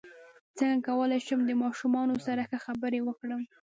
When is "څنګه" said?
0.57-0.83